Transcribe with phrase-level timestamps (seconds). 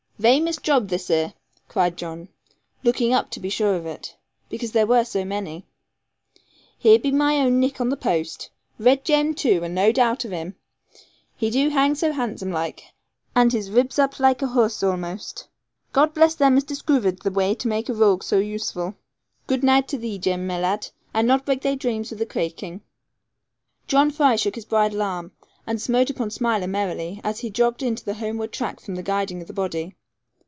[0.21, 1.33] 'Vamous job this here,'
[1.67, 2.29] cried John,
[2.83, 4.15] looking up to be sure of it,
[4.49, 5.65] because there were so many;
[6.77, 8.51] 'here be my own nick on the post.
[8.77, 10.55] Red Jem, too, and no doubt of him;
[11.35, 12.83] he do hang so handsome like,
[13.35, 15.47] and his ribs up laike a horse a'most.
[15.91, 18.93] God bless them as discoovered the way to make a rogue so useful.
[19.47, 22.81] Good naight to thee, Jem, my lad; and not break thy drames with the craikin'.'
[23.87, 25.31] John Fry shook his bridle arm,
[25.65, 29.41] and smote upon Smiler merrily, as he jogged into the homeward track from the guiding
[29.41, 29.95] of the body.